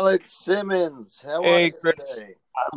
[0.00, 1.20] Alex Simmons.
[1.22, 1.94] How Hey, are you Chris.
[1.98, 2.34] today?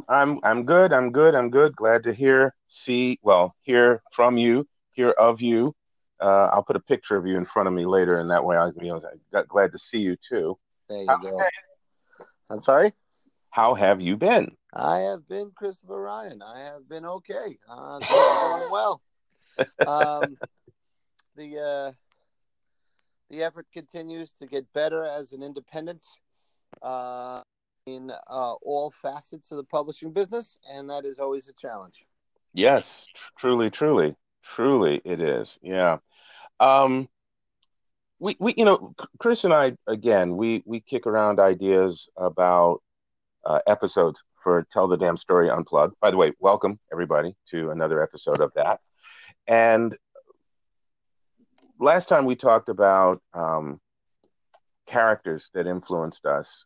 [0.10, 0.92] I'm I'm good.
[0.92, 1.36] I'm good.
[1.36, 1.74] I'm good.
[1.74, 5.74] Glad to hear, see, well, hear from you, hear of you.
[6.22, 8.58] Uh, I'll put a picture of you in front of me later, and that way
[8.58, 10.58] i'll you know, I got glad to see you too.
[10.90, 11.40] There you go.
[12.50, 12.92] I'm sorry.
[13.52, 14.58] How have you been?
[14.74, 16.42] I have been Christopher Ryan.
[16.42, 17.58] I have been okay.
[17.70, 19.02] Uh, going well.
[19.88, 20.38] Um,
[21.38, 21.92] the uh,
[23.30, 26.04] the effort continues to get better as an independent
[26.82, 27.42] uh,
[27.86, 32.06] in uh, all facets of the publishing business, and that is always a challenge.
[32.54, 34.16] Yes, truly, truly,
[34.56, 35.58] truly, it is.
[35.62, 35.98] Yeah.
[36.60, 37.10] Um,
[38.20, 42.82] we we you know, Chris and I again, we we kick around ideas about
[43.44, 45.96] uh, episodes for Tell the Damn Story Unplugged.
[46.00, 48.80] By the way, welcome everybody to another episode of that.
[49.48, 49.98] And
[51.80, 53.80] last time we talked about um,
[54.94, 56.66] characters that influenced us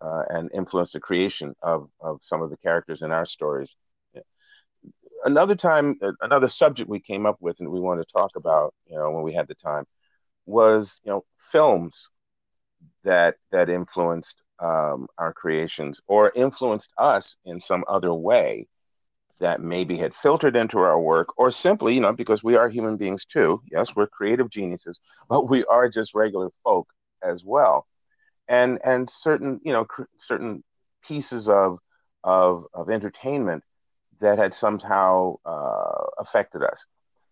[0.00, 3.74] uh, and influenced the creation of, of some of the characters in our stories.
[5.24, 8.74] Another time, uh, another subject we came up with and we wanted to talk about,
[8.86, 9.84] you know, when we had the time,
[10.46, 12.08] was you know films
[13.04, 18.66] that that influenced um, our creations or influenced us in some other way
[19.40, 22.96] that maybe had filtered into our work or simply, you know, because we are human
[22.96, 23.60] beings too.
[23.70, 26.88] Yes, we're creative geniuses, but we are just regular folk
[27.24, 27.86] as well.
[28.48, 30.62] And and certain, you know, cr- certain
[31.02, 31.78] pieces of
[32.24, 33.64] of of entertainment
[34.20, 36.84] that had somehow uh, affected us.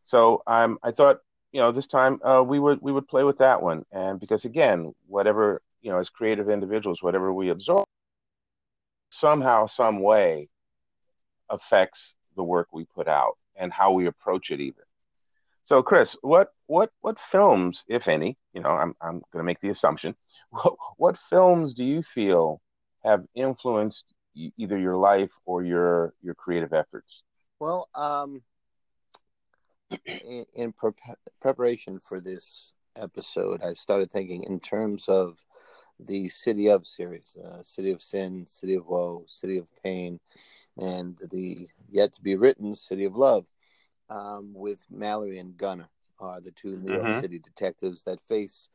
[0.04, 1.20] So i um, I thought,
[1.52, 4.44] you know, this time uh, we would we would play with that one, and because
[4.44, 7.84] again, whatever you know, as creative individuals, whatever we absorb,
[9.10, 10.48] somehow, some way,
[11.50, 14.84] affects the work we put out and how we approach it even.
[15.72, 19.60] So Chris, what what what films, if any, you know, I'm I'm going to make
[19.60, 20.14] the assumption,
[20.50, 22.60] what, what films do you feel
[23.02, 27.22] have influenced either your life or your your creative efforts?
[27.58, 28.42] Well, um,
[30.04, 30.96] in, in prep
[31.40, 35.42] preparation for this episode, I started thinking in terms of
[35.98, 40.20] the City of series, uh, City of Sin, City of Woe, City of Pain,
[40.76, 43.46] and the yet to be written City of Love,
[44.12, 48.68] um, with Mallory and Gunner are the two New York hmm City detectives that face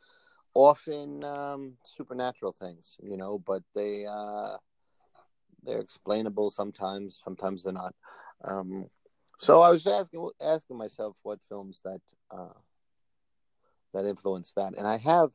[0.54, 4.58] often um, supernatural things, you know, but they uh,
[5.64, 7.94] they're explainable sometimes, sometimes they're not.
[8.44, 8.90] Um,
[9.38, 12.58] so I was asking asking myself what films that uh,
[13.94, 15.32] that influenced that, and I have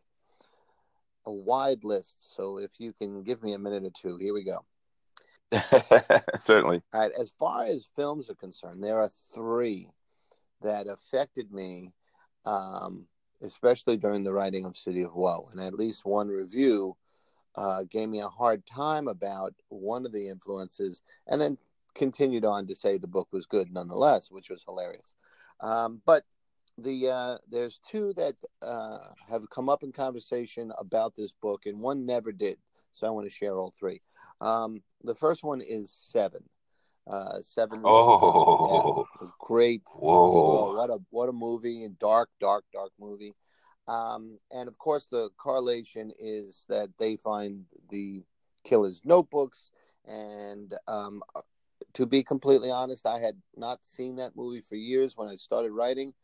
[1.24, 2.34] a wide list.
[2.34, 4.64] So if you can give me a minute or two, here we go.
[6.38, 6.82] Certainly.
[6.92, 9.88] All right, as far as films are concerned, there are three
[10.62, 11.92] that affected me,
[12.46, 13.06] um,
[13.42, 16.96] especially during the writing of City of Woe, and at least one review
[17.56, 21.58] uh, gave me a hard time about one of the influences, and then
[21.94, 25.14] continued on to say the book was good nonetheless, which was hilarious.
[25.60, 26.24] Um, but
[26.78, 28.98] the uh, there's two that uh,
[29.28, 32.56] have come up in conversation about this book, and one never did.
[32.92, 34.00] So I want to share all three.
[34.42, 36.42] Um, the first one is Seven.
[37.10, 39.82] Uh, Seven Oh, yeah, great.
[39.94, 40.74] Oh, whoa.
[40.74, 41.84] what a what a movie!
[41.84, 43.34] And dark, dark, dark movie.
[43.88, 48.22] Um, and of course, the correlation is that they find the
[48.64, 49.70] killer's notebooks.
[50.06, 51.22] And um,
[51.94, 55.72] to be completely honest, I had not seen that movie for years when I started
[55.72, 56.14] writing.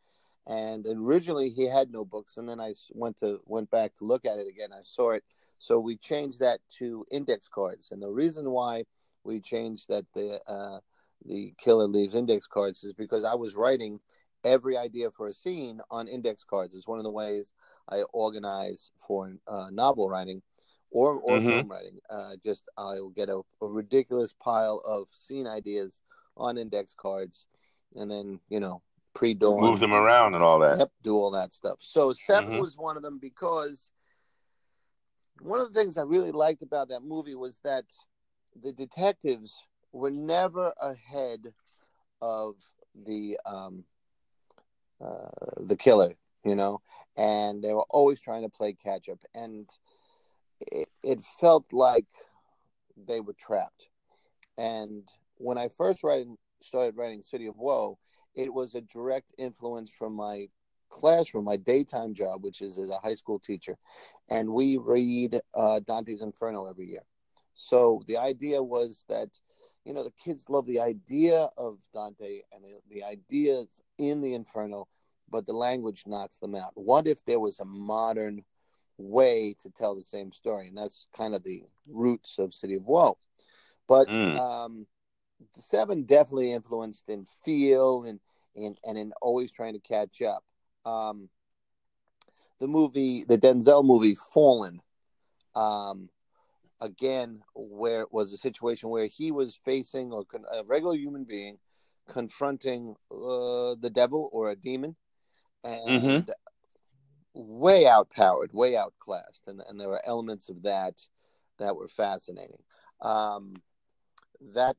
[0.46, 4.24] And originally, he had no books, and then I went to went back to look
[4.24, 4.70] at it again.
[4.72, 5.22] I saw it,
[5.58, 7.91] so we changed that to index cards.
[7.91, 8.84] And the reason why
[9.24, 10.80] we changed that the uh,
[11.24, 14.00] the killer leaves index cards is because I was writing
[14.44, 16.74] every idea for a scene on index cards.
[16.74, 17.52] It's one of the ways
[17.91, 20.42] I organize for uh, novel writing
[20.91, 21.98] or or hmm film writing.
[22.08, 26.00] Uh, just I will get a, a ridiculous pile of scene ideas
[26.36, 27.46] on index cards,
[27.94, 28.82] and then you know
[29.14, 30.78] pre Move them around and all that.
[30.78, 31.78] Yep, do all that stuff.
[31.80, 33.90] So seven hmm was one of them because
[35.40, 37.85] one of the things I really liked about that movie was that
[38.61, 41.52] the detectives were never ahead
[42.20, 42.56] of
[42.94, 43.85] the um,
[45.00, 46.14] uh, the killer,
[46.44, 46.81] you know,
[47.17, 49.69] and they were always trying to play catch up, and
[50.61, 52.06] it, it felt like
[53.06, 53.91] they were trapped.
[54.56, 57.99] And when I first writing, started writing City of Woe,
[58.34, 60.46] it was a direct influence from my
[60.88, 63.76] classroom, my daytime job, which is as a high school teacher,
[64.29, 67.05] and we read uh, Dante's Inferno every year.
[67.55, 69.38] So the idea was that,
[69.85, 74.35] you know, the kids love the idea of Dante and the, the ideas in the
[74.35, 74.87] Inferno,
[75.31, 76.73] but the language knocks them out.
[76.75, 78.44] What if there was a modern
[78.99, 82.84] way to tell the same story, and that's kind of the roots of City of
[82.84, 83.17] Woe.
[83.87, 84.38] But Mm.
[84.38, 84.87] um,
[85.56, 88.20] Seven definitely influenced in feel and
[88.56, 90.43] and and in always trying to catch up.
[90.84, 91.28] Um,
[92.60, 94.80] the movie, the Denzel movie, Fallen.
[95.54, 96.08] Um,
[96.80, 101.25] again, where it was a situation where he was facing or con- a regular human
[101.25, 101.58] being
[102.08, 104.96] confronting uh, the devil or a demon,
[105.62, 106.30] and
[107.34, 111.00] way outpowered, way outclassed, and and there were elements of that
[111.58, 112.62] that were fascinating.
[113.00, 113.54] Um,
[114.54, 114.76] that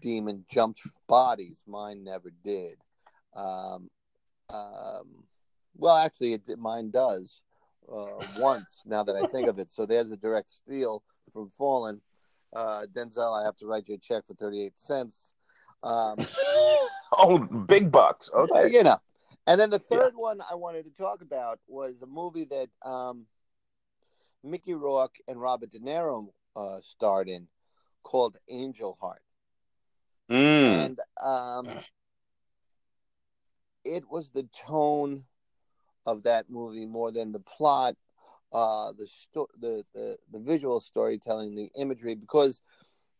[0.00, 2.74] demon jumped bodies, mine never did.
[3.34, 3.90] Um,
[4.52, 5.24] um,
[5.76, 7.40] well, actually, it mine does
[7.92, 8.82] uh, once.
[8.86, 11.02] Now that I think of it, so there's a direct steal
[11.32, 12.00] from Fallen.
[12.54, 15.32] Uh, Denzel, I have to write you a check for thirty-eight cents.
[15.82, 16.26] Um,
[17.12, 18.30] Oh, big bucks.
[18.34, 18.70] Okay.
[18.72, 18.98] you know.
[19.46, 23.26] And then the third one I wanted to talk about was a movie that um,
[24.42, 27.46] Mickey Rourke and Robert De Niro uh, starred in
[28.02, 29.22] called Angel Heart.
[30.30, 30.84] Mm.
[30.84, 31.68] And um,
[33.84, 35.24] it was the tone
[36.06, 37.96] of that movie more than the plot,
[38.52, 42.62] uh, the, sto- the the the visual storytelling, the imagery, because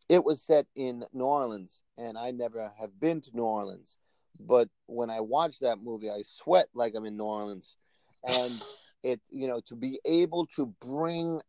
[0.09, 3.97] it was set in New Orleans, and I never have been to New Orleans.
[4.39, 7.75] But when I watched that movie, I sweat like I'm in New Orleans,
[8.23, 8.61] and
[9.03, 11.41] it you know to be able to bring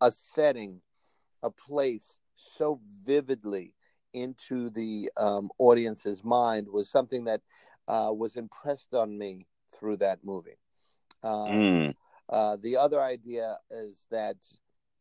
[0.00, 0.80] a setting,
[1.42, 3.74] a place so vividly
[4.12, 7.42] into the um, audience's mind was something that
[7.86, 9.46] uh, was impressed on me
[9.78, 10.58] through that movie.
[11.22, 11.94] Um, Mm.
[12.28, 14.36] uh, the other idea is that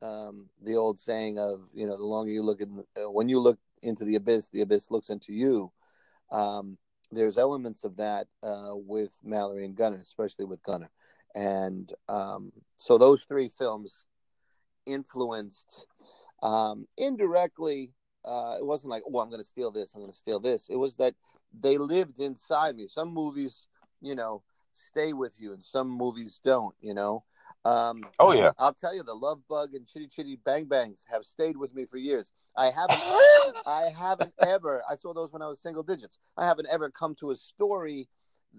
[0.02, 3.40] um, the old saying of you know the longer you look in uh, when you
[3.40, 5.72] look into the abyss, the abyss looks into you.
[6.32, 6.78] Um,
[7.12, 10.92] there's elements of that uh, with Mallory and Gunner, especially with Gunner,
[11.36, 14.06] and um, so those three films
[14.86, 15.88] influenced
[16.44, 17.94] um, indirectly.
[18.26, 20.70] Uh, it wasn't like, oh, I'm going to steal this, I'm going to steal this.
[20.70, 21.16] It was that
[21.58, 22.86] they lived inside me.
[22.86, 23.68] Some movies,
[24.02, 24.44] you know,
[24.80, 26.76] stay with you, and some movies don't.
[26.82, 27.24] You know.
[27.66, 28.52] Um, Oh yeah.
[28.58, 31.86] I'll tell you, the Love Bug and Chitty Chitty Bang Bangs have stayed with me
[31.86, 32.32] for years.
[32.56, 33.02] I haven't,
[33.66, 34.84] I haven't ever.
[34.90, 36.18] I saw those when I was single digits.
[36.38, 38.08] I haven't ever come to a story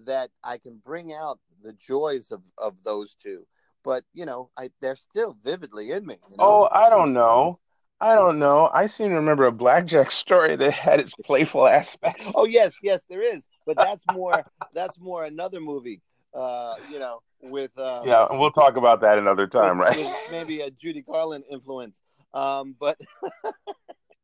[0.05, 3.45] that I can bring out the joys of of those two.
[3.83, 6.17] But you know, I they're still vividly in me.
[6.29, 6.43] You know?
[6.43, 7.59] Oh, I don't know.
[7.99, 8.69] I don't know.
[8.73, 12.23] I seem to remember a blackjack story that had its playful aspect.
[12.35, 13.47] Oh yes, yes, there is.
[13.65, 14.45] But that's more.
[14.73, 16.01] that's more another movie.
[16.33, 19.97] Uh, you know, with um, Yeah, and we'll talk about that another time, with, right?
[19.97, 22.01] with maybe a Judy Garland influence.
[22.33, 22.97] Um, but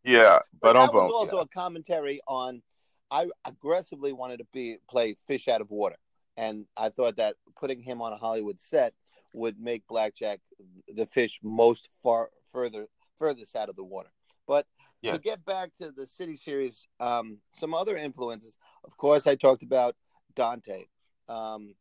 [0.03, 2.61] Yeah, but but that was also a commentary on.
[3.09, 5.95] I aggressively wanted to be play fish out of water,
[6.35, 8.93] and I thought that putting him on a Hollywood set
[9.33, 10.39] would make Blackjack
[10.87, 12.87] the fish most far further
[13.17, 14.09] furthest out of the water.
[14.47, 14.65] But
[15.01, 15.15] Yes.
[15.15, 18.57] to get back to the city series, um, some other influences.
[18.83, 19.95] Of course, I talked about
[20.35, 20.85] Dante.
[21.29, 21.75] Um,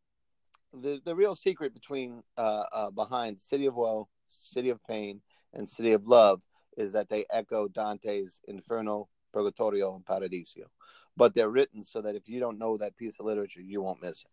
[0.82, 5.20] the the real secret between uh, uh, behind City of Woe, City of Pain,
[5.52, 6.42] and City of Love
[6.76, 10.70] is that they echo Dante's Inferno, Purgatorio, and Paradiso.
[11.16, 14.02] But they're written so that if you don't know that piece of literature, you won't
[14.02, 14.30] miss it.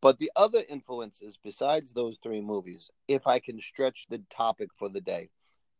[0.00, 4.88] But the other influences, besides those three movies, if I can stretch the topic for
[4.88, 5.30] the day,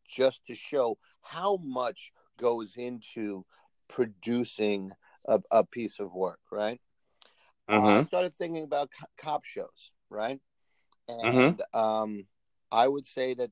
[0.09, 3.45] just to show how much goes into
[3.89, 4.91] producing
[5.27, 6.81] a, a piece of work, right?
[7.69, 10.41] Uh, I started thinking about co- cop shows, right?
[11.09, 11.39] Mm-hmm.
[11.39, 12.27] And um,
[12.71, 13.51] I would say that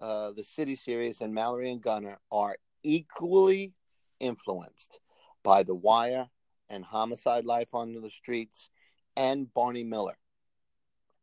[0.00, 3.72] uh, the City series and Mallory and Gunner are equally
[4.20, 5.00] influenced
[5.42, 6.28] by The Wire
[6.68, 8.68] and Homicide: Life on the Streets
[9.16, 10.18] and Barney Miller.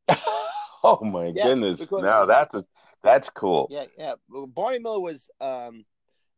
[0.84, 1.80] oh my Yes, goodness!
[1.80, 2.66] because- Now that's a
[3.04, 3.68] that's cool.
[3.72, 4.14] Yeah, yeah.
[4.30, 5.86] Barney Miller was um,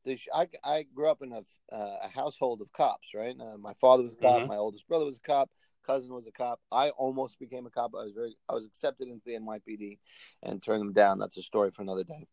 [0.06, 1.42] the sh- I I grew up in a
[1.76, 3.36] uh, a household of cops, right?
[3.40, 4.48] Uh, my father was a cop, Mhm.
[4.48, 5.50] my oldest brother was a cop,
[5.86, 6.60] cousin was a cop.
[6.72, 7.92] I almost became a cop.
[7.96, 10.00] I was very I was accepted into the NYPD
[10.42, 11.20] and turned them down.
[11.20, 12.28] That's a story for another day.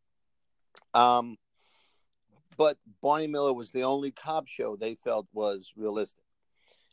[0.95, 1.37] Um,
[2.57, 6.25] but Barney Miller was the only cop show they felt was realistic.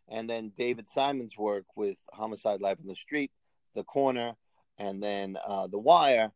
[0.10, 3.32] And then David Simon's work with Homicide: Life on the Street,
[3.74, 4.34] The Corner,
[4.78, 6.32] and then uh, The Wire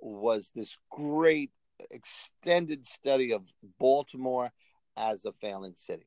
[0.00, 1.50] was this great
[1.90, 3.42] extended study of
[3.78, 4.50] Baltimore
[4.96, 6.06] as a failing city.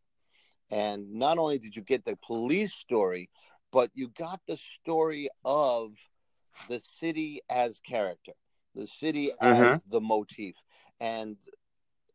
[0.72, 3.29] And not only did you get the police story,
[3.72, 5.91] but you got the story of
[6.69, 8.34] the city as character,
[8.74, 10.55] the city as the motif.
[11.00, 11.38] And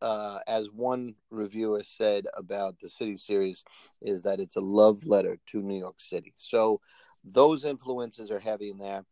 [0.02, 3.64] uh, as one reviewer said about the city series,
[4.00, 6.34] is that it's a love letter to New York City.
[6.38, 6.80] So
[7.22, 9.04] those influences are heavy in there.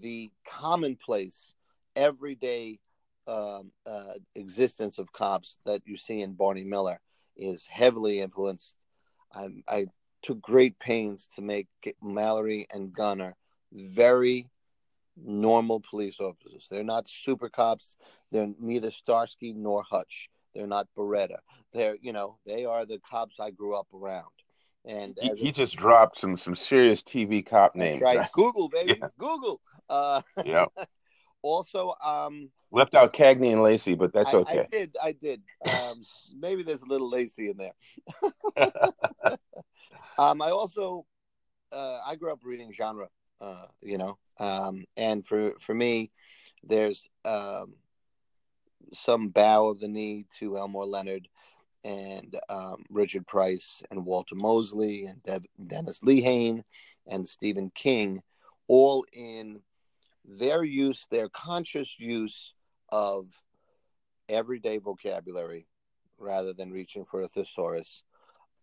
[0.00, 1.54] The commonplace
[1.94, 2.80] everyday
[3.26, 7.00] um, uh, existence of cops that you see in Barney Miller
[7.36, 8.76] is heavily influenced.
[9.32, 9.86] I'm I
[10.22, 11.68] took great pains to make
[12.02, 13.36] Mallory and Gunner
[13.72, 14.48] very
[15.16, 16.68] normal police officers.
[16.70, 17.96] They're not super cops.
[18.30, 20.30] They're neither Starsky nor Hutch.
[20.54, 21.38] They're not Baretta.
[21.72, 24.26] They're you know they are the cops I grew up around.
[24.84, 28.02] And he, he just dropped some some serious TV cop names.
[28.02, 28.28] Right.
[28.32, 29.08] Google baby, yeah.
[29.18, 29.60] Google.
[29.88, 30.66] Uh, yeah.
[31.42, 34.60] also, um, left out Cagney and Lacey, but that's I, okay.
[34.60, 34.96] I did.
[35.02, 35.42] I did.
[35.68, 36.04] Um,
[36.38, 37.74] maybe there's a little Lacey in there.
[40.18, 41.06] um, I also
[41.72, 43.08] uh, I grew up reading genre.
[43.40, 46.10] Uh, you know, um, and for for me,
[46.62, 47.74] there's um,
[48.92, 51.28] some bow of the knee to Elmore Leonard
[51.84, 56.62] and um, Richard Price and Walter Mosley and Dev- Dennis Lehane
[57.06, 58.22] and Stephen King,
[58.68, 59.60] all in
[60.24, 62.54] their use, their conscious use
[62.90, 63.30] of
[64.28, 65.66] everyday vocabulary
[66.18, 68.02] rather than reaching for a thesaurus,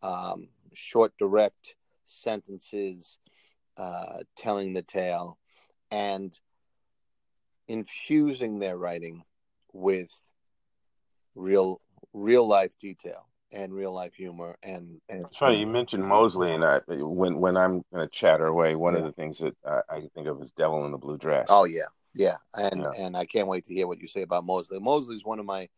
[0.01, 1.75] um, short, direct
[2.05, 3.19] sentences,
[3.77, 5.37] uh, telling the tale,
[5.91, 6.37] and
[7.67, 9.23] infusing their writing
[9.73, 10.23] with
[11.35, 11.79] real
[12.11, 16.63] real life detail and real life humor and, and it's funny you mentioned mosley and
[16.63, 19.00] I, when when i'm going to chatter away one yeah.
[19.00, 21.48] of the things that I, I, think of is devil in the blue dress.
[21.50, 22.91] Oh yeah yeah and yeah.
[22.98, 24.79] and i can't wait to hear what you say about mosley.
[24.79, 25.70] Mosley's one of my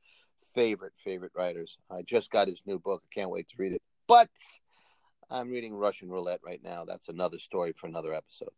[0.53, 1.77] favorite favorite writers.
[1.89, 4.29] I just got his new book i can't wait to read it but
[5.29, 8.51] i'm reading russian roulette right now that's another story for another episode.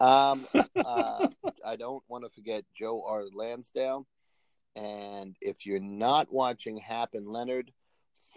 [0.00, 0.46] Um,
[0.76, 1.28] uh,
[1.64, 3.24] i don't want to forget joe r.
[3.32, 4.06] Lansdale
[4.78, 7.72] and if you're not watching Hap and Leonard,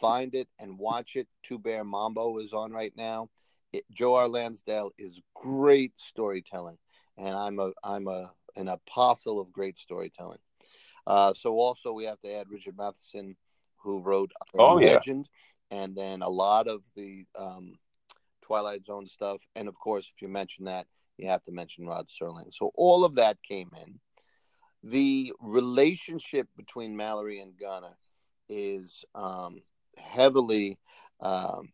[0.02, 1.28] find it and watch it.
[1.44, 3.30] Two Bear Mambo is on right now.
[3.72, 4.28] It, Joe R.
[4.28, 6.78] Lansdale is great storytelling,
[7.18, 10.40] and I'm a I'm a an apostle of great storytelling.
[11.08, 13.38] Uh, so also we have to add Richard Matheson,
[13.78, 15.30] who wrote oh, Legend,
[15.72, 15.84] yeah.
[15.84, 17.76] and then a lot of the um,
[18.42, 22.08] Twilight Zone stuff, and of course, if you mention that, you have to mention Rod
[22.08, 22.54] Serling.
[22.54, 24.00] So all of that came in
[24.84, 27.96] the relationship between Mallory and Gunner
[28.50, 29.62] is um,
[29.98, 30.78] heavily,
[31.20, 31.72] um,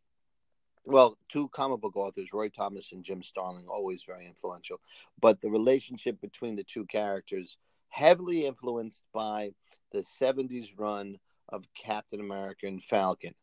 [0.86, 4.80] well, two comic book authors, Roy Thomas and Jim Starlin, always very influential.
[5.20, 7.58] But the relationship between the two characters,
[7.90, 9.52] heavily influenced by
[9.92, 11.18] the 70s run
[11.50, 13.34] of Captain America and Falcon,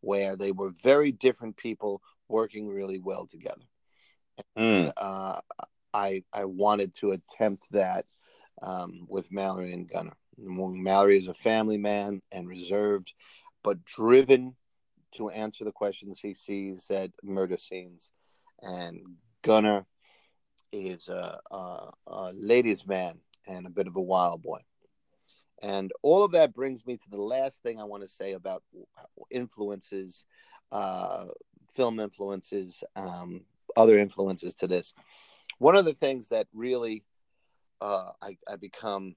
[0.00, 3.66] where they were very different people working really well together.
[4.56, 4.84] Mm.
[4.84, 5.40] And, uh,
[5.92, 8.06] I I wanted to attempt that
[8.62, 10.16] um, with Mallory and Gunner.
[10.38, 13.12] Mallory is a family man and reserved,
[13.62, 14.56] but driven
[15.16, 18.12] to answer the questions he sees at murder scenes.
[18.62, 19.00] And
[19.42, 19.86] Gunner
[20.72, 24.60] is a, a, a ladies' man and a bit of a wild boy.
[25.62, 28.62] And all of that brings me to the last thing I want to say about
[29.30, 30.24] influences,
[30.72, 31.26] uh,
[31.74, 33.42] film influences, um,
[33.76, 34.94] other influences to this.
[35.58, 37.04] One of the things that really
[37.80, 39.16] uh, I, I become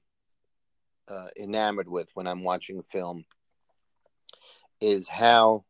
[1.08, 3.26] uh, enamored with when I'm watching film
[4.84, 5.63] is how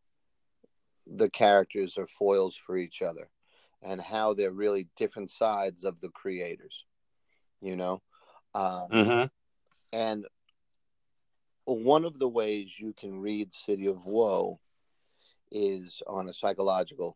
[1.05, 3.29] the characters are foils for each other
[3.83, 6.83] and how they're really different sides of the creators,
[7.61, 8.01] you know?
[8.55, 9.25] Um, mm-hmm.
[9.95, 10.25] And
[11.65, 14.59] one of the ways you can read City of Woe
[15.51, 17.15] is on a psychological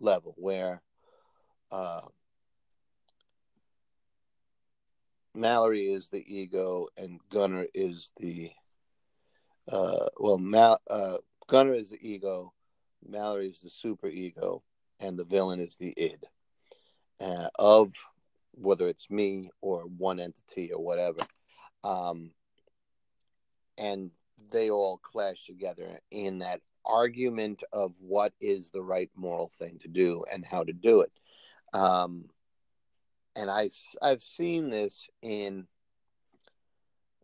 [0.00, 0.82] level where
[1.72, 2.02] uh,
[5.34, 8.50] Mallory is the ego and Gunner is the
[9.70, 12.52] uh, well Mal uh, Gunner is the ego,
[13.06, 14.62] Mallory is the super ego,
[15.00, 16.24] and the villain is the id
[17.20, 17.92] uh, of
[18.52, 21.20] whether it's me or one entity or whatever.
[21.84, 22.32] Um,
[23.76, 24.10] and
[24.52, 29.88] they all clash together in that argument of what is the right moral thing to
[29.88, 31.12] do and how to do it.
[31.74, 32.30] Um,
[33.36, 33.70] and I
[34.02, 35.66] I've seen this in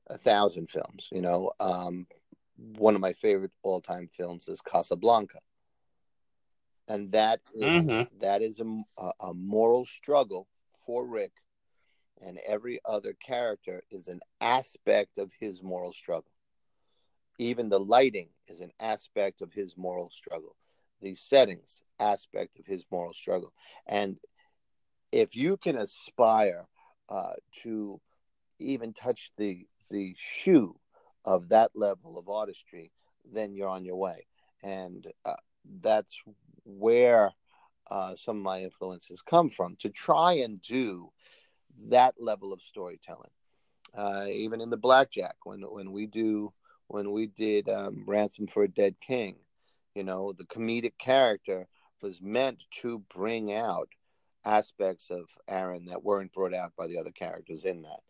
[0.06, 1.08] a thousand films.
[1.10, 2.06] You know, um,
[2.76, 5.38] one of my favorite all time films is Casablanca,
[6.88, 8.18] and that is, mm-hmm.
[8.20, 10.48] that is a, a moral struggle
[10.86, 11.32] for Rick,
[12.20, 16.30] and every other character is an aspect of his moral struggle.
[17.38, 20.56] Even the lighting is an aspect of his moral struggle.
[21.00, 23.52] The settings aspect of his moral struggle,
[23.86, 24.18] and
[25.12, 26.66] if you can aspire
[27.08, 28.00] uh, to
[28.58, 30.76] even touch the the shoe
[31.24, 32.92] of that level of artistry,
[33.24, 34.26] then you're on your way,
[34.62, 35.36] and uh,
[35.82, 36.20] that's
[36.64, 37.32] where
[37.90, 41.10] uh, some of my influences come from to try and do
[41.88, 43.30] that level of storytelling.
[43.96, 46.52] Uh, even in the Blackjack, when when we do
[46.88, 49.36] when we did um, Ransom for a Dead King,
[49.94, 51.66] you know, the comedic character
[52.02, 53.88] was meant to bring out
[54.44, 58.00] aspects of Aaron that weren't brought out by the other characters in that.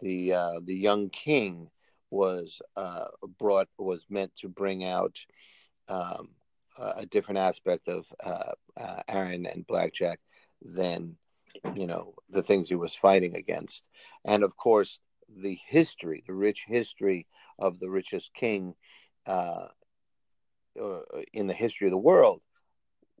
[0.00, 1.70] The uh, the young king
[2.12, 3.06] was uh,
[3.38, 5.16] brought was meant to bring out
[5.88, 6.28] um,
[6.78, 10.20] a different aspect of uh, uh, Aaron and Blackjack
[10.62, 11.16] than
[11.74, 13.84] you know the things he was fighting against,
[14.24, 15.00] and of course
[15.34, 17.26] the history, the rich history
[17.58, 18.74] of the richest king
[19.26, 19.68] uh,
[20.80, 21.00] uh,
[21.32, 22.42] in the history of the world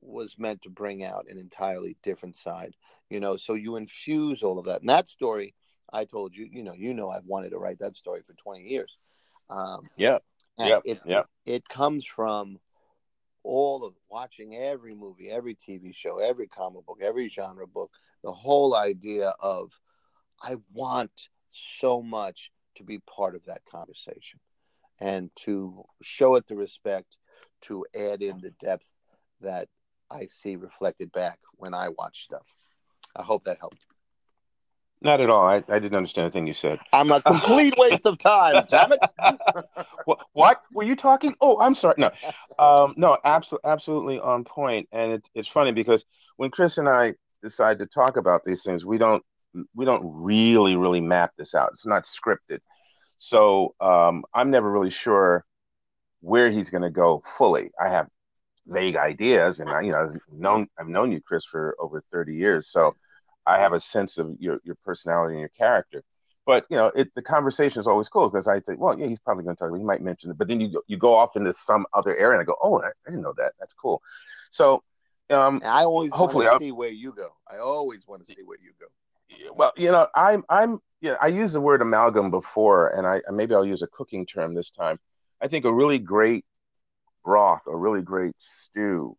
[0.00, 2.74] was meant to bring out an entirely different side.
[3.08, 4.80] You know, so you infuse all of that.
[4.80, 5.54] And that story,
[5.92, 8.62] I told you, you know, you know, I've wanted to write that story for 20
[8.62, 8.96] years.
[9.50, 10.18] Um, yeah.
[10.58, 10.80] Yeah.
[10.84, 11.22] It's, yeah.
[11.46, 12.58] It comes from
[13.42, 17.90] all of watching every movie, every TV show, every comic book, every genre book,
[18.22, 19.72] the whole idea of
[20.40, 24.40] I want so much to be part of that conversation
[24.98, 27.16] and to show it the respect
[27.62, 28.92] to add in the depth
[29.40, 29.68] that
[30.10, 32.54] I see reflected back when I watch stuff.
[33.16, 33.84] I hope that helped.
[35.02, 35.46] Not at all.
[35.46, 36.78] I, I didn't understand a thing you said.
[36.92, 38.64] I'm a complete waste of time.
[38.68, 39.00] Damn it!
[40.04, 41.34] what, what, were you talking?
[41.40, 41.96] Oh, I'm sorry.
[41.98, 42.10] No,
[42.58, 44.88] um, no, absolutely, absolutely on point.
[44.92, 46.04] And it, it's funny because
[46.36, 49.24] when Chris and I decide to talk about these things, we don't
[49.74, 51.70] we don't really really map this out.
[51.72, 52.60] It's not scripted,
[53.18, 55.44] so um, I'm never really sure
[56.20, 57.72] where he's going to go fully.
[57.80, 58.06] I have
[58.68, 62.36] vague ideas, and I, you know, I've known I've known you, Chris, for over 30
[62.36, 62.94] years, so
[63.46, 66.02] I have a sense of your your personality and your character.
[66.44, 69.18] But you know, it, the conversation is always cool because I say, well, yeah, he's
[69.18, 69.68] probably going to talk.
[69.68, 72.38] About, he might mention it, but then you you go off into some other area,
[72.38, 73.52] and I go, oh, I, I didn't know that.
[73.60, 74.02] That's cool.
[74.50, 74.82] So
[75.30, 77.28] um, I always hopefully want to see where you go.
[77.50, 78.86] I always want to see where you go.
[79.54, 83.54] Well, you know, I'm I'm yeah, I used the word amalgam before, and I maybe
[83.54, 84.98] I'll use a cooking term this time.
[85.40, 86.44] I think a really great
[87.24, 89.16] broth, a really great stew,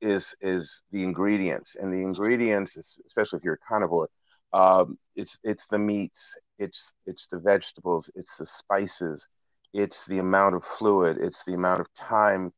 [0.00, 4.08] is is the ingredients, and the ingredients, especially if you're a carnivore,
[4.52, 9.28] um, it's it's the meats, it's it's the vegetables, it's the spices,
[9.72, 12.52] it's the amount of fluid, it's the amount of time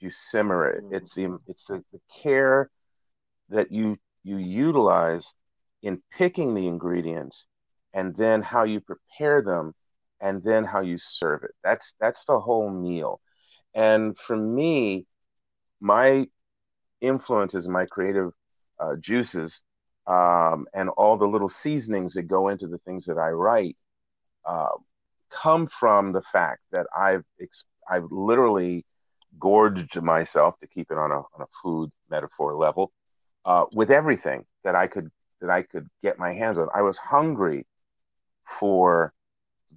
[0.00, 0.84] you simmer it.
[0.84, 0.96] Mm.
[0.96, 2.70] It's the it's the, the care
[3.48, 5.32] that you you utilize
[5.82, 7.46] in picking the ingredients
[7.94, 9.74] and then how you prepare them
[10.20, 11.52] and then how you serve it.
[11.64, 13.20] That's that's the whole meal.
[13.74, 15.06] And for me,
[15.80, 16.26] my
[17.00, 18.32] influences, my creative
[18.78, 19.62] uh, juices,
[20.06, 23.76] um, and all the little seasonings that go into the things that I write
[24.44, 24.70] uh,
[25.30, 28.84] come from the fact that I've ex- I've literally
[29.38, 32.92] gorged myself to keep it on a, on a food metaphor level
[33.44, 35.10] uh, with everything that I could
[35.40, 36.68] that I could get my hands on.
[36.74, 37.66] I was hungry
[38.58, 39.12] for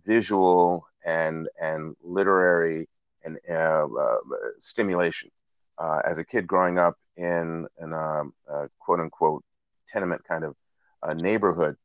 [0.06, 2.88] visual and and literary
[3.24, 4.18] and uh, uh,
[4.60, 5.30] stimulation.
[5.78, 9.44] Uh, as a kid growing up in in a, a quote unquote
[9.90, 10.56] tenement kind of
[11.16, 11.76] neighborhood,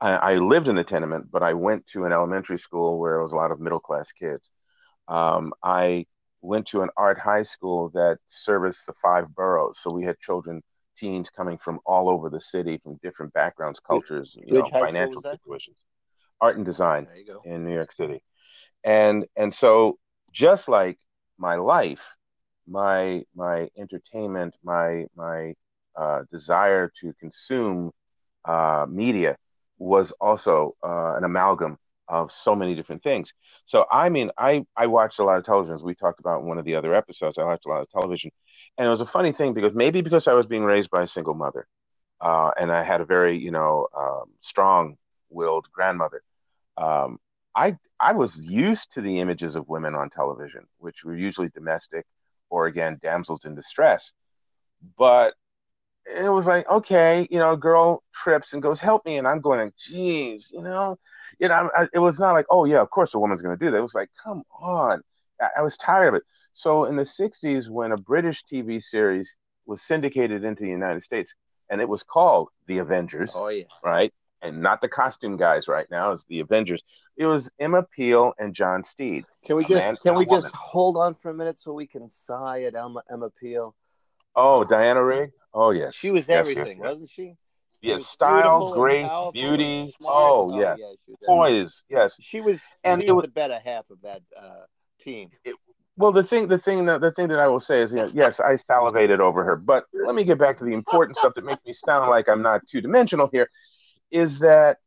[0.00, 3.22] I, I, lived in the tenement, but I went to an elementary school where it
[3.22, 4.50] was a lot of middle class kids.
[5.08, 6.06] Um, I
[6.42, 9.78] went to an art high school that serviced the five boroughs.
[9.80, 10.62] So we had children,
[10.96, 15.76] teens coming from all over the city, from different backgrounds, cultures, you know, financial situations.
[16.40, 17.06] Art and design
[17.44, 18.22] in New York City.
[18.84, 19.98] And and so
[20.32, 20.98] just like
[21.36, 22.00] my life,
[22.70, 25.54] my my entertainment, my my
[25.96, 27.92] uh, desire to consume
[28.46, 29.36] uh, media
[29.78, 31.78] was also uh, an amalgam
[32.08, 33.32] of so many different things.
[33.66, 35.76] So I mean, I I watched a lot of television.
[35.76, 37.90] As we talked about in one of the other episodes, I watched a lot of
[37.90, 38.30] television,
[38.78, 41.06] and it was a funny thing because maybe because I was being raised by a
[41.08, 41.66] single mother,
[42.20, 46.22] uh, and I had a very you know um, strong-willed grandmother.
[46.76, 47.18] Um,
[47.56, 52.06] I I was used to the images of women on television, which were usually domestic
[52.50, 54.12] or again damsels in distress.
[54.98, 55.34] But
[56.06, 59.40] it was like, okay, you know, a girl trips and goes, "Help me," and I'm
[59.40, 60.98] going, "Geez, you know."
[61.40, 63.64] you know, I, it was not like, oh yeah, of course a woman's going to
[63.64, 63.78] do that.
[63.78, 65.02] It was like, come on,
[65.40, 66.22] I, I was tired of it.
[66.54, 69.34] So in the '60s, when a British TV series
[69.66, 71.34] was syndicated into the United States,
[71.70, 75.86] and it was called The Avengers, oh yeah, right, and not the costume guys right
[75.90, 76.82] now, is The Avengers.
[77.16, 79.24] It was Emma Peel and John Steed.
[79.44, 80.42] Can we just can we woman.
[80.42, 83.74] just hold on for a minute so we can sigh at Emma Emma Peel?
[84.34, 85.30] Oh, Diana Rigg.
[85.52, 87.36] Oh yes, she was everything, yes, wasn't she?
[87.82, 89.94] Yes, style, grace, beauty.
[90.02, 90.78] Oh, oh, yes.
[90.78, 91.84] yeah, poise.
[91.88, 92.60] Yes, she was.
[92.84, 94.64] And she it was the better half of that uh,
[95.00, 95.30] team.
[95.44, 95.56] It,
[95.96, 98.10] well, the thing, the thing, that, the thing that I will say is, you know,
[98.14, 101.44] yes, I salivated over her, but let me get back to the important stuff that
[101.44, 103.50] makes me sound like I'm not two dimensional here.
[104.10, 104.78] Is that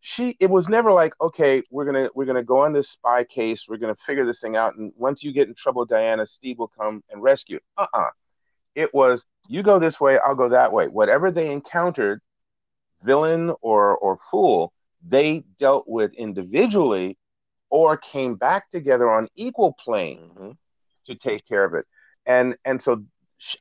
[0.00, 3.66] she it was never like okay we're gonna we're gonna go on this spy case
[3.68, 6.68] we're gonna figure this thing out and once you get in trouble diana steve will
[6.68, 7.58] come and rescue.
[7.76, 8.10] Uh-uh.
[8.74, 10.88] It was you go this way i'll go that way.
[10.88, 12.20] Whatever they encountered
[13.02, 14.72] villain or or fool
[15.06, 17.16] they dealt with individually
[17.70, 20.50] or came back together on equal plane mm-hmm.
[21.06, 21.86] to take care of it.
[22.26, 23.04] And and so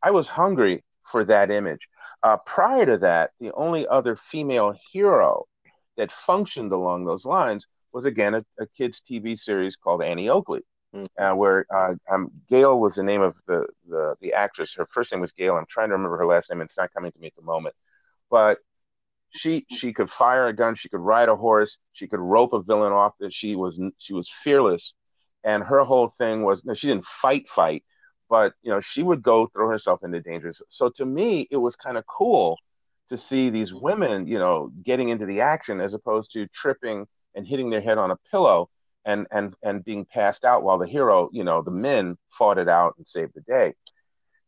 [0.02, 1.88] i was hungry for that image
[2.24, 5.46] uh, prior to that the only other female hero
[5.98, 10.62] that functioned along those lines was again a, a kids TV series called Annie Oakley,
[10.96, 11.24] mm-hmm.
[11.24, 14.74] uh, where uh, um, Gail was the name of the, the the actress.
[14.76, 15.56] Her first name was Gail.
[15.56, 16.62] I'm trying to remember her last name.
[16.62, 17.76] It's not coming to me at the moment,
[18.30, 18.60] but
[19.30, 20.76] she she could fire a gun.
[20.76, 21.78] She could ride a horse.
[21.94, 23.14] She could rope a villain off.
[23.20, 24.94] That she was she was fearless,
[25.44, 27.84] and her whole thing was no, she didn't fight fight,
[28.30, 30.62] but you know she would go throw herself into dangers.
[30.70, 32.58] So to me, it was kind of cool
[33.10, 37.48] to see these women, you know, getting into the action as opposed to tripping and
[37.48, 38.70] hitting their head on a pillow
[39.06, 42.68] and and and being passed out while the hero, you know, the men fought it
[42.68, 43.74] out and saved the day.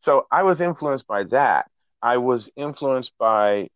[0.00, 1.70] So I was influenced by that.
[2.02, 3.68] I was influenced by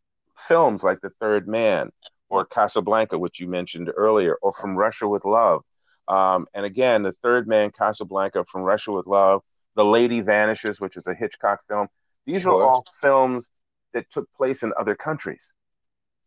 [0.48, 1.90] films like The Third Man
[2.28, 5.62] or Casablanca, which you mentioned earlier, or From Russia with Love.
[6.08, 9.42] Um, and again, The Third Man, Casablanca, From Russia with Love,
[9.76, 11.88] The Lady Vanishes, which is a Hitchcock film.
[12.26, 12.62] These sure.
[12.62, 13.50] are all films
[13.92, 15.52] that took place in other countries.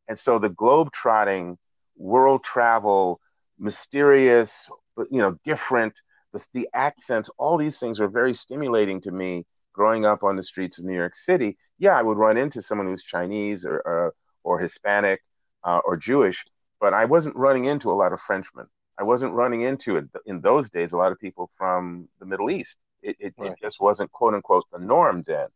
[0.07, 1.57] And so the globe trotting,
[1.97, 3.19] world travel,
[3.59, 5.93] mysterious, but you know, different,
[6.33, 10.43] the, the accents, all these things are very stimulating to me growing up on the
[10.43, 11.57] streets of New York City.
[11.77, 15.21] Yeah, I would run into someone who's Chinese or, or, or Hispanic
[15.63, 16.43] uh, or Jewish,
[16.79, 18.65] but I wasn't running into a lot of Frenchmen.
[18.99, 20.93] I wasn't running into it in those days.
[20.93, 22.77] A lot of people from the Middle East.
[23.01, 23.51] It, it, right.
[23.51, 25.47] it just wasn't quote unquote the norm then.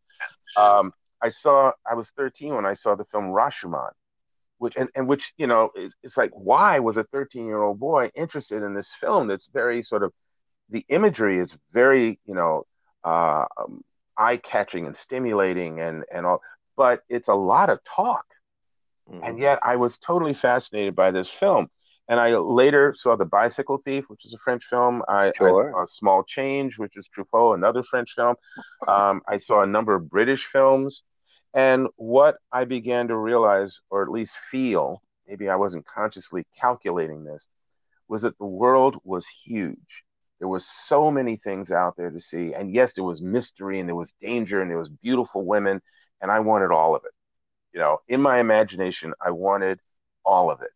[0.56, 3.90] Um, I saw I was 13 when I saw the film Rashomon,
[4.58, 7.78] which and, and which you know is, it's like why was a 13 year old
[7.78, 10.12] boy interested in this film that's very sort of
[10.68, 12.64] the imagery is very you know
[13.04, 13.82] uh, um,
[14.16, 16.42] eye catching and stimulating and and all,
[16.76, 18.24] but it's a lot of talk,
[19.10, 19.22] mm-hmm.
[19.24, 21.70] and yet I was totally fascinated by this film.
[22.08, 25.02] And I later saw The Bicycle Thief, which is a French film.
[25.08, 25.78] I, sure.
[25.78, 28.34] I, a Small Change, which is Truffaut, another French film.
[28.88, 31.04] Um, I saw a number of British films.
[31.54, 37.24] And what I began to realize, or at least feel, maybe I wasn't consciously calculating
[37.24, 37.46] this,
[38.08, 40.04] was that the world was huge.
[40.38, 42.52] There was so many things out there to see.
[42.52, 45.80] And yes, there was mystery and there was danger and there was beautiful women.
[46.20, 47.12] And I wanted all of it.
[47.72, 49.80] You know, in my imagination, I wanted
[50.24, 50.70] all of it.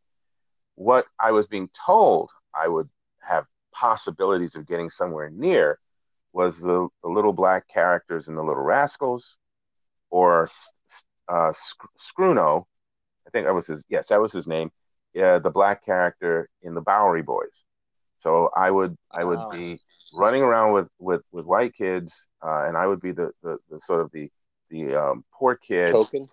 [0.76, 2.88] What I was being told I would
[3.20, 5.78] have possibilities of getting somewhere near
[6.32, 9.38] was the, the little black characters in the Little Rascals,
[10.10, 10.48] or
[11.28, 11.52] uh,
[11.98, 12.64] Scruno,
[13.26, 13.84] I think that was his.
[13.88, 14.70] Yes, that was his name.
[15.14, 17.64] Yeah, the black character in the Bowery Boys.
[18.18, 19.50] So I would I would oh.
[19.50, 19.80] be
[20.14, 23.80] running around with with with white kids, uh, and I would be the, the the
[23.80, 24.30] sort of the
[24.70, 26.28] the um, poor kid token